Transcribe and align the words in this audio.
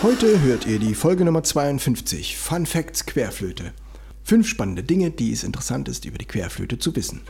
Heute 0.00 0.40
hört 0.42 0.64
ihr 0.64 0.78
die 0.78 0.94
Folge 0.94 1.24
Nummer 1.24 1.42
52, 1.42 2.36
Fun 2.36 2.66
Facts 2.66 3.04
Querflöte. 3.04 3.72
Fünf 4.22 4.46
spannende 4.46 4.84
Dinge, 4.84 5.10
die 5.10 5.32
es 5.32 5.42
interessant 5.42 5.88
ist, 5.88 6.04
über 6.04 6.18
die 6.18 6.24
Querflöte 6.24 6.78
zu 6.78 6.94
wissen. 6.94 7.22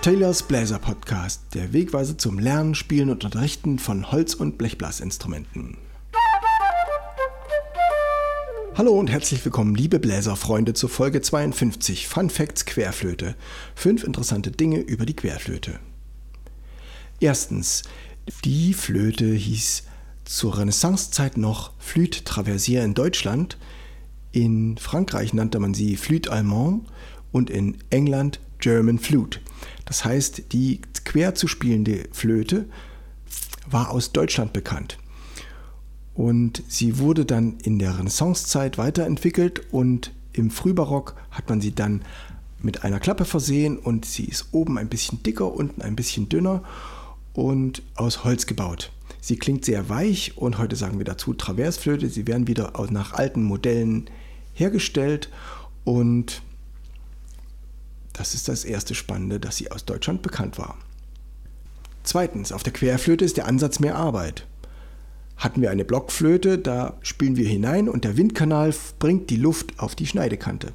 Taylors 0.00 0.44
Bläser 0.44 0.78
Podcast, 0.78 1.42
der 1.54 1.72
Wegweise 1.72 2.16
zum 2.16 2.38
Lernen, 2.38 2.76
Spielen 2.76 3.10
und 3.10 3.24
Unterrichten 3.24 3.80
von 3.80 4.12
Holz- 4.12 4.36
und 4.36 4.58
Blechblasinstrumenten. 4.58 5.76
Hallo 8.76 8.92
und 8.92 9.10
herzlich 9.10 9.42
willkommen, 9.42 9.74
liebe 9.74 9.98
Bläserfreunde, 9.98 10.74
zur 10.74 10.90
Folge 10.90 11.22
52 11.22 12.08
Fun 12.08 12.28
Facts 12.28 12.66
Querflöte. 12.66 13.34
Fünf 13.74 14.04
interessante 14.04 14.50
Dinge 14.50 14.80
über 14.80 15.06
die 15.06 15.16
Querflöte. 15.16 15.80
Erstens, 17.18 17.84
die 18.44 18.74
Flöte 18.74 19.32
hieß 19.32 19.84
zur 20.26 20.58
Renaissancezeit 20.58 21.38
noch 21.38 21.72
Flûte 21.78 22.24
Traversière 22.24 22.84
in 22.84 22.92
Deutschland. 22.92 23.56
In 24.32 24.76
Frankreich 24.76 25.32
nannte 25.32 25.58
man 25.58 25.72
sie 25.72 25.96
Flûte 25.96 26.28
Allemand 26.28 26.86
und 27.32 27.48
in 27.48 27.78
England 27.88 28.40
German 28.58 28.98
Flute. 28.98 29.40
Das 29.86 30.04
heißt, 30.04 30.52
die 30.52 30.82
quer 31.06 31.34
zu 31.34 31.48
spielende 31.48 32.10
Flöte 32.12 32.66
war 33.70 33.90
aus 33.90 34.12
Deutschland 34.12 34.52
bekannt. 34.52 34.98
Und 36.16 36.62
sie 36.68 36.98
wurde 36.98 37.24
dann 37.26 37.58
in 37.62 37.78
der 37.78 37.98
Renaissancezeit 37.98 38.78
weiterentwickelt 38.78 39.72
und 39.72 40.12
im 40.32 40.50
Frühbarock 40.50 41.14
hat 41.30 41.48
man 41.48 41.60
sie 41.60 41.74
dann 41.74 42.02
mit 42.62 42.84
einer 42.84 43.00
Klappe 43.00 43.26
versehen 43.26 43.78
und 43.78 44.06
sie 44.06 44.24
ist 44.24 44.48
oben 44.52 44.78
ein 44.78 44.88
bisschen 44.88 45.22
dicker, 45.22 45.52
unten 45.52 45.82
ein 45.82 45.94
bisschen 45.94 46.28
dünner 46.28 46.62
und 47.34 47.82
aus 47.96 48.24
Holz 48.24 48.46
gebaut. 48.46 48.92
Sie 49.20 49.36
klingt 49.36 49.64
sehr 49.64 49.88
weich 49.88 50.36
und 50.36 50.56
heute 50.56 50.74
sagen 50.74 50.98
wir 50.98 51.04
dazu 51.04 51.34
Traversflöte. 51.34 52.08
Sie 52.08 52.26
werden 52.26 52.46
wieder 52.46 52.72
nach 52.90 53.12
alten 53.12 53.42
Modellen 53.42 54.08
hergestellt 54.54 55.30
und 55.84 56.42
das 58.14 58.34
ist 58.34 58.48
das 58.48 58.64
erste 58.64 58.94
Spannende, 58.94 59.38
dass 59.38 59.56
sie 59.56 59.70
aus 59.70 59.84
Deutschland 59.84 60.22
bekannt 60.22 60.58
war. 60.58 60.78
Zweitens, 62.04 62.52
auf 62.52 62.62
der 62.62 62.72
Querflöte 62.72 63.24
ist 63.24 63.36
der 63.36 63.46
Ansatz 63.46 63.80
mehr 63.80 63.96
Arbeit. 63.96 64.46
Hatten 65.36 65.60
wir 65.60 65.70
eine 65.70 65.84
Blockflöte, 65.84 66.58
da 66.58 66.96
spielen 67.02 67.36
wir 67.36 67.48
hinein 67.48 67.88
und 67.88 68.04
der 68.04 68.16
Windkanal 68.16 68.74
bringt 68.98 69.30
die 69.30 69.36
Luft 69.36 69.78
auf 69.78 69.94
die 69.94 70.06
Schneidekante. 70.06 70.72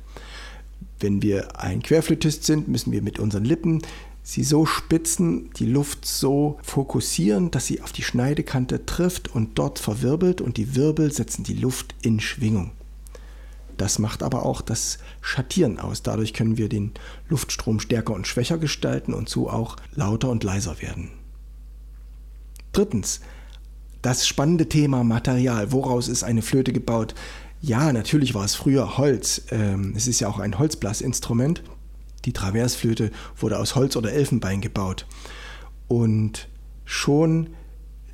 Wenn 1.00 1.22
wir 1.22 1.60
ein 1.60 1.82
Querflötist 1.82 2.44
sind, 2.44 2.68
müssen 2.68 2.92
wir 2.92 3.02
mit 3.02 3.20
unseren 3.20 3.44
Lippen 3.44 3.82
sie 4.24 4.44
so 4.44 4.66
spitzen, 4.66 5.50
die 5.58 5.66
Luft 5.66 6.06
so 6.06 6.60
fokussieren, 6.62 7.50
dass 7.52 7.66
sie 7.66 7.82
auf 7.82 7.92
die 7.92 8.04
Schneidekante 8.04 8.86
trifft 8.86 9.34
und 9.34 9.58
dort 9.58 9.80
verwirbelt 9.80 10.42
und 10.42 10.58
die 10.58 10.76
Wirbel 10.76 11.12
setzen 11.12 11.44
die 11.44 11.56
Luft 11.56 11.96
in 12.02 12.20
Schwingung. 12.20 12.72
Das 13.78 13.98
macht 13.98 14.22
aber 14.22 14.46
auch 14.46 14.62
das 14.62 15.00
Schattieren 15.22 15.80
aus. 15.80 16.04
Dadurch 16.04 16.34
können 16.36 16.58
wir 16.58 16.70
den 16.70 16.92
Luftstrom 17.30 17.80
stärker 17.80 18.14
und 18.14 18.28
schwächer 18.28 18.60
gestalten 18.60 19.14
und 19.14 19.28
so 19.28 19.50
auch 19.50 19.76
lauter 19.96 20.30
und 20.30 20.44
leiser 20.44 20.82
werden. 20.84 21.10
Drittens, 22.74 23.22
das 24.02 24.28
spannende 24.28 24.68
Thema 24.68 25.04
Material. 25.04 25.72
Woraus 25.72 26.08
ist 26.08 26.24
eine 26.24 26.42
Flöte 26.42 26.74
gebaut? 26.74 27.16
Ja, 27.62 27.94
natürlich 27.94 28.34
war 28.34 28.44
es 28.44 28.56
früher 28.56 28.98
Holz. 28.98 29.44
Ähm, 29.52 29.94
es 29.96 30.08
ist 30.08 30.20
ja 30.20 30.28
auch 30.28 30.40
ein 30.40 30.58
Holzblasinstrument. 30.58 31.62
Die 32.26 32.34
Traversflöte 32.34 33.12
wurde 33.38 33.60
aus 33.60 33.76
Holz 33.76 33.96
oder 33.96 34.12
Elfenbein 34.12 34.62
gebaut. 34.62 35.06
Und 35.88 36.48
schon 36.86 37.50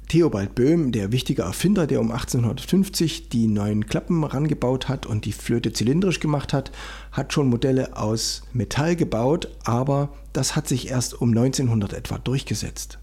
Theobald 0.08 0.56
Böhm, 0.56 0.94
der 0.94 1.12
wichtige 1.12 1.42
Erfinder, 1.42 1.86
der 1.86 2.00
um 2.00 2.12
1850 2.12 3.28
die 3.28 3.47
neuen 3.47 3.88
Klappen 3.88 4.24
rangebaut 4.24 4.88
hat 4.88 5.06
und 5.06 5.26
die 5.26 5.34
Flöte 5.34 5.74
zylindrisch 5.74 6.22
gemacht 6.22 6.53
hat, 6.53 6.72
hat 7.12 7.34
schon 7.34 7.50
Modelle 7.50 7.97
aus 7.97 8.44
Metall 8.53 8.96
gebaut, 8.96 9.50
aber 9.66 10.14
das 10.31 10.56
hat 10.56 10.68
sich 10.68 10.90
erst 10.90 11.22
um 11.22 11.30
1900 11.30 11.92
etwa 11.92 12.18
durchgesetzt. 12.18 13.00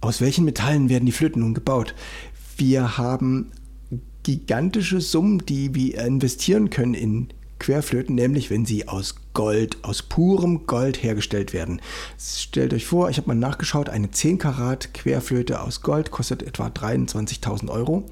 Aus 0.00 0.20
welchen 0.20 0.44
Metallen 0.46 0.88
werden 0.88 1.06
die 1.06 1.12
Flöten 1.12 1.40
nun 1.40 1.54
gebaut? 1.54 1.94
Wir 2.56 2.96
haben 2.96 3.52
gigantische 4.22 5.00
Summen, 5.00 5.44
die 5.44 5.74
wir 5.74 6.00
investieren 6.00 6.70
können 6.70 6.94
in 6.94 7.28
Querflöten, 7.58 8.14
nämlich 8.14 8.50
wenn 8.50 8.64
sie 8.64 8.88
aus 8.88 9.16
Gold, 9.34 9.84
aus 9.84 10.02
purem 10.02 10.66
Gold 10.66 11.02
hergestellt 11.02 11.52
werden. 11.52 11.82
Stellt 12.18 12.72
euch 12.72 12.86
vor, 12.86 13.10
ich 13.10 13.18
habe 13.18 13.28
mal 13.28 13.34
nachgeschaut, 13.34 13.90
eine 13.90 14.10
10 14.10 14.38
Karat 14.38 14.94
Querflöte 14.94 15.60
aus 15.60 15.82
Gold 15.82 16.10
kostet 16.10 16.42
etwa 16.42 16.68
23.000 16.68 17.68
Euro. 17.68 18.06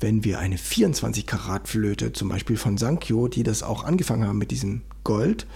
Wenn 0.00 0.24
wir 0.24 0.38
eine 0.38 0.56
24 0.56 1.26
Karat 1.26 1.68
Flöte, 1.68 2.12
zum 2.12 2.30
Beispiel 2.30 2.56
von 2.56 2.78
Sankyo, 2.78 3.28
die 3.28 3.42
das 3.42 3.62
auch 3.62 3.84
angefangen 3.84 4.26
haben 4.26 4.38
mit 4.38 4.50
diesem 4.50 4.80
Gold, 5.04 5.46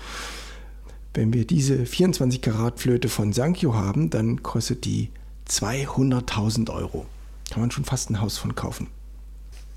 wenn 1.15 1.33
wir 1.33 1.47
diese 1.47 1.87
24 1.87 2.43
Karat 2.43 2.79
Flöte 2.79 3.09
von 3.09 3.33
Sankyo 3.33 3.75
haben, 3.75 4.11
dann 4.11 4.43
kostet 4.43 4.85
die 4.85 5.09
200.000 5.49 6.71
Euro. 6.71 7.07
Kann 7.51 7.61
man 7.61 7.71
schon 7.71 7.85
fast 7.85 8.11
ein 8.11 8.21
Haus 8.21 8.39
von 8.39 8.55
kaufen. 8.55 8.89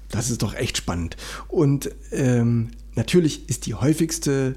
Das 0.09 0.29
ist 0.29 0.41
doch 0.41 0.55
echt 0.55 0.77
spannend. 0.77 1.17
Und 1.47 1.91
ähm, 2.11 2.71
natürlich 2.95 3.47
ist 3.49 3.65
die 3.67 3.75
häufigste 3.75 4.55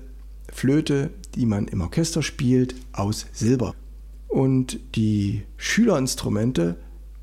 Flöte, 0.50 1.10
die 1.34 1.46
man 1.46 1.68
im 1.68 1.80
Orchester 1.82 2.22
spielt, 2.22 2.74
aus 2.92 3.26
Silber. 3.32 3.74
Und 4.28 4.80
die 4.94 5.42
Schülerinstrumente 5.58 6.76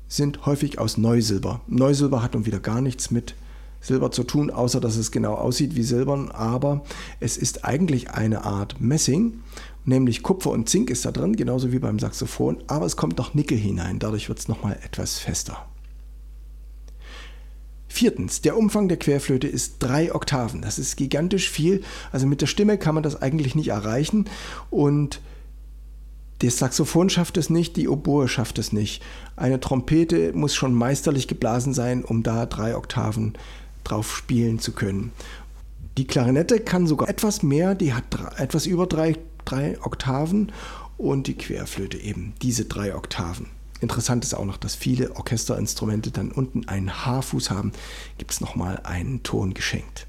sind 0.06 0.46
häufig 0.46 0.78
aus 0.78 0.96
Neusilber. 0.96 1.60
Neusilber 1.66 2.22
hat 2.22 2.34
nun 2.34 2.46
wieder 2.46 2.60
gar 2.60 2.80
nichts 2.80 3.10
mit 3.10 3.34
Silber 3.80 4.10
zu 4.10 4.24
tun, 4.24 4.50
außer 4.50 4.80
dass 4.80 4.96
es 4.96 5.10
genau 5.10 5.34
aussieht 5.34 5.74
wie 5.74 5.82
Silbern, 5.82 6.30
aber 6.30 6.84
es 7.18 7.36
ist 7.36 7.64
eigentlich 7.64 8.10
eine 8.10 8.44
Art 8.44 8.80
Messing 8.80 9.40
nämlich 9.84 10.22
Kupfer 10.22 10.50
und 10.50 10.68
Zink 10.68 10.90
ist 10.90 11.04
da 11.04 11.12
drin, 11.12 11.36
genauso 11.36 11.72
wie 11.72 11.78
beim 11.78 11.98
Saxophon, 11.98 12.62
aber 12.66 12.86
es 12.86 12.96
kommt 12.96 13.18
noch 13.18 13.34
Nickel 13.34 13.58
hinein, 13.58 13.98
dadurch 13.98 14.28
wird 14.28 14.38
es 14.38 14.48
nochmal 14.48 14.78
etwas 14.84 15.18
fester. 15.18 15.66
Viertens, 17.88 18.40
der 18.40 18.56
Umfang 18.56 18.88
der 18.88 18.98
Querflöte 18.98 19.48
ist 19.48 19.76
drei 19.80 20.14
Oktaven. 20.14 20.62
Das 20.62 20.78
ist 20.78 20.96
gigantisch 20.96 21.50
viel. 21.50 21.82
Also 22.12 22.28
mit 22.28 22.40
der 22.40 22.46
Stimme 22.46 22.78
kann 22.78 22.94
man 22.94 23.02
das 23.02 23.20
eigentlich 23.20 23.56
nicht 23.56 23.68
erreichen. 23.68 24.26
Und 24.70 25.20
das 26.38 26.58
Saxophon 26.58 27.10
schafft 27.10 27.36
es 27.36 27.50
nicht, 27.50 27.76
die 27.76 27.88
Oboe 27.88 28.28
schafft 28.28 28.60
es 28.60 28.72
nicht. 28.72 29.02
Eine 29.34 29.58
Trompete 29.58 30.32
muss 30.34 30.54
schon 30.54 30.72
meisterlich 30.72 31.26
geblasen 31.26 31.74
sein, 31.74 32.04
um 32.04 32.22
da 32.22 32.46
drei 32.46 32.76
Oktaven 32.76 33.36
drauf 33.84 34.16
spielen 34.16 34.58
zu 34.58 34.72
können. 34.72 35.12
Die 35.98 36.06
Klarinette 36.06 36.60
kann 36.60 36.86
sogar 36.86 37.08
etwas 37.08 37.42
mehr, 37.42 37.74
die 37.74 37.92
hat 37.92 38.04
etwas 38.38 38.66
über 38.66 38.86
drei 38.86 39.16
drei 39.44 39.78
Oktaven 39.82 40.52
und 40.96 41.26
die 41.26 41.34
Querflöte 41.34 41.98
eben 41.98 42.34
diese 42.42 42.64
drei 42.64 42.94
Oktaven. 42.94 43.46
Interessant 43.80 44.24
ist 44.24 44.34
auch 44.34 44.44
noch, 44.44 44.58
dass 44.58 44.74
viele 44.74 45.16
Orchesterinstrumente 45.16 46.10
dann 46.10 46.30
unten 46.30 46.68
einen 46.68 47.04
Haarfuß 47.04 47.50
haben, 47.50 47.72
gibt 48.18 48.32
es 48.32 48.40
nochmal 48.40 48.80
einen 48.84 49.22
Ton 49.22 49.54
geschenkt. 49.54 50.06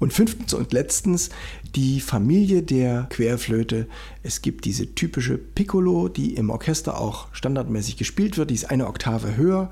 Und 0.00 0.12
fünftens 0.12 0.54
und 0.54 0.72
letztens 0.72 1.30
die 1.76 2.00
Familie 2.00 2.64
der 2.64 3.06
Querflöte. 3.10 3.86
Es 4.24 4.42
gibt 4.42 4.64
diese 4.64 4.96
typische 4.96 5.38
Piccolo, 5.38 6.08
die 6.08 6.34
im 6.34 6.50
Orchester 6.50 7.00
auch 7.00 7.28
standardmäßig 7.32 7.96
gespielt 7.96 8.36
wird. 8.36 8.50
Die 8.50 8.56
ist 8.56 8.70
eine 8.72 8.88
Oktave 8.88 9.36
höher 9.36 9.70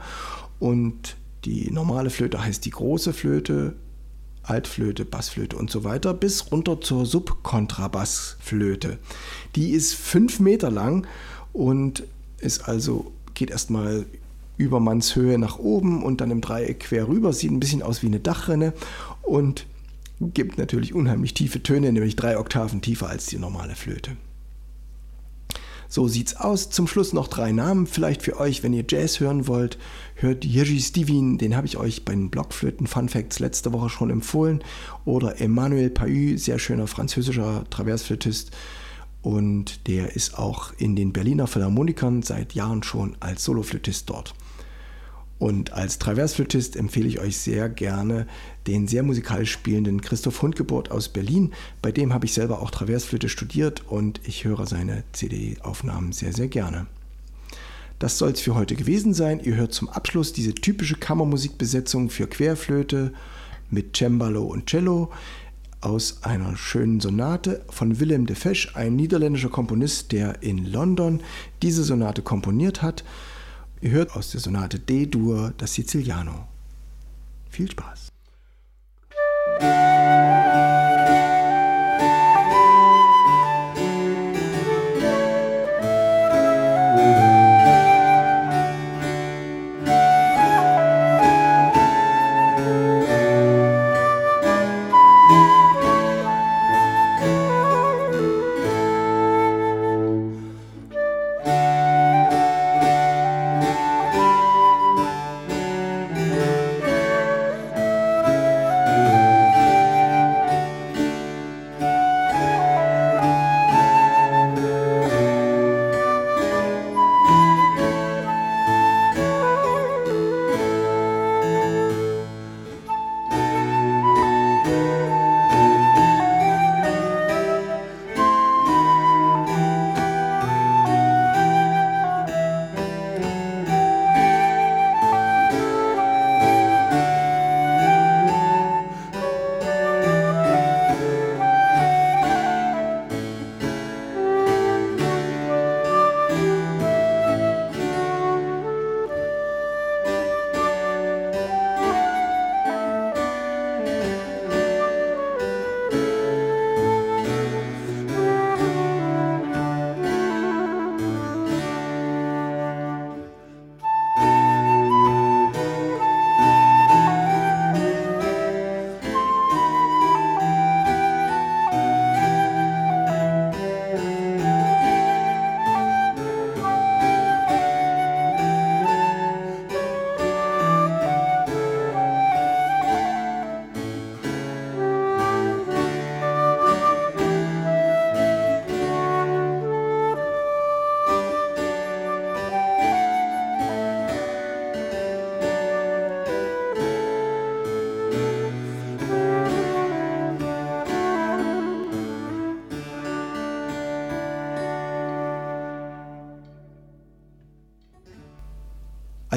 und 0.61 1.17
die 1.45 1.71
normale 1.71 2.11
Flöte 2.11 2.43
heißt 2.43 2.65
die 2.65 2.71
große 2.71 3.13
Flöte. 3.13 3.75
Altflöte, 4.43 5.05
Bassflöte 5.05 5.57
und 5.57 5.71
so 5.71 5.85
weiter, 5.85 6.15
bis 6.15 6.51
runter 6.51 6.81
zur 6.81 7.05
Subkontrabassflöte. 7.05 8.99
Die 9.55 9.73
ist 9.73 9.95
fünf 9.95 10.41
Meter 10.41 10.71
lang 10.71 11.07
und 11.53 12.05
ist 12.39 12.67
also, 12.67 13.13
geht 13.35 13.51
erstmal 13.51 14.07
über 14.57 14.81
Mannshöhe 14.81 15.39
nach 15.39 15.59
oben 15.59 16.03
und 16.03 16.21
dann 16.21 16.31
im 16.31 16.41
Dreieck 16.41 16.81
quer 16.81 17.07
rüber, 17.09 17.33
sieht 17.33 17.51
ein 17.51 17.61
bisschen 17.61 17.83
aus 17.83 18.03
wie 18.03 18.07
eine 18.07 18.21
Dachrinne 18.21 18.73
und 19.23 19.67
gibt 20.21 20.59
natürlich 20.59 20.95
unheimlich 20.95 21.35
tiefe 21.35 21.63
Töne, 21.63 21.93
nämlich 21.93 22.17
drei 22.17 22.39
Oktaven 22.39 22.83
tiefer 22.83 23.09
als 23.09 23.27
die 23.27 23.39
normale 23.39 23.75
Flöte. 23.75 24.17
So 25.93 26.07
sieht's 26.07 26.37
aus. 26.37 26.71
Zum 26.71 26.87
Schluss 26.87 27.13
noch 27.13 27.27
drei 27.27 27.51
Namen. 27.51 27.89
Vielleicht 27.89 28.23
für 28.23 28.39
euch, 28.39 28.63
wenn 28.63 28.73
ihr 28.73 28.85
Jazz 28.89 29.19
hören 29.19 29.49
wollt, 29.49 29.77
hört 30.15 30.45
Jiří 30.45 30.81
Stivin, 30.81 31.37
den 31.37 31.57
habe 31.57 31.67
ich 31.67 31.79
euch 31.79 32.05
bei 32.05 32.13
den 32.13 32.31
Blockflöten 32.31 32.87
Fun 32.87 33.09
Facts 33.09 33.41
letzte 33.41 33.73
Woche 33.73 33.89
schon 33.89 34.09
empfohlen. 34.09 34.63
Oder 35.05 35.41
Emmanuel 35.41 35.91
Pahü, 35.91 36.39
sehr 36.39 36.61
schöner 36.61 36.87
französischer 36.87 37.65
Traversflötist. 37.71 38.53
Und 39.23 39.89
der 39.89 40.15
ist 40.15 40.39
auch 40.39 40.73
in 40.79 40.95
den 40.95 41.13
Berliner 41.13 41.49
Philharmonikern 41.49 42.23
seit 42.23 42.55
Jahren 42.55 42.85
schon 42.85 43.17
als 43.19 43.43
Soloflötist 43.43 44.09
dort. 44.09 44.35
Und 45.41 45.73
als 45.73 45.99
Traversflötist 45.99 46.77
empfehle 46.77 47.09
ich 47.09 47.19
euch 47.19 47.39
sehr 47.39 47.71
gerne 47.71 48.27
den 48.67 48.87
sehr 48.87 49.03
musikalisch 49.03 49.51
spielenden 49.51 50.03
Christoph 50.03 50.43
Hundgeburt 50.43 50.91
aus 50.91 51.09
Berlin. 51.09 51.55
Bei 51.81 51.91
dem 51.91 52.13
habe 52.13 52.27
ich 52.27 52.35
selber 52.35 52.61
auch 52.61 52.71
Traversflöte 52.71 53.31
studiert 53.31 53.83
und 53.89 54.21
ich 54.25 54.45
höre 54.45 54.67
seine 54.67 55.03
CD-Aufnahmen 55.13 56.13
sehr, 56.13 56.35
sehr 56.35 56.49
gerne. 56.49 56.87
Das 57.99 58.19
soll 58.19 58.33
es 58.33 58.41
für 58.43 58.55
heute 58.55 58.77
gewesen 58.77 59.15
sein. 59.15 59.41
Ihr 59.43 59.57
hört 59.57 59.73
zum 59.73 59.89
Abschluss 59.89 60.35
diese 60.35 60.55
typische 60.55 60.97
Kammermusikbesetzung 60.97 62.11
für 62.11 62.27
Querflöte 62.27 63.15
mit 63.71 63.97
Cembalo 63.97 64.45
und 64.45 64.67
Cello 64.67 65.11
aus 65.81 66.23
einer 66.23 66.55
schönen 66.55 67.01
Sonate 67.01 67.65
von 67.71 67.99
Willem 67.99 68.27
de 68.27 68.37
Fesch, 68.37 68.77
ein 68.77 68.95
niederländischer 68.95 69.49
Komponist, 69.49 70.13
der 70.13 70.43
in 70.43 70.67
London 70.67 71.21
diese 71.63 71.83
Sonate 71.83 72.21
komponiert 72.21 72.83
hat. 72.83 73.05
Ihr 73.83 73.93
hört 73.93 74.15
aus 74.15 74.31
der 74.33 74.41
Sonate 74.41 74.79
D-Dur 74.79 75.55
das 75.57 75.73
Siciliano. 75.73 76.47
Viel 77.49 77.71
Spaß! 77.71 78.10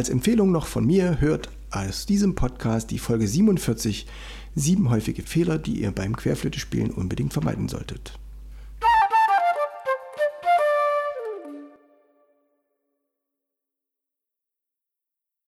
Als 0.03 0.09
Empfehlung 0.09 0.51
noch 0.51 0.65
von 0.65 0.85
mir, 0.85 1.21
hört 1.21 1.47
aus 1.71 2.05
diesem 2.05 2.35
Podcast 2.35 2.91
die 2.91 2.99
Folge 2.99 3.25
47, 3.25 4.05
sieben 4.53 4.89
häufige 4.89 5.21
Fehler, 5.21 5.57
die 5.57 5.79
ihr 5.79 5.93
beim 5.93 6.17
Querflöte 6.17 6.59
spielen 6.59 6.91
unbedingt 6.91 7.31
vermeiden 7.31 7.69
solltet. 7.69 8.19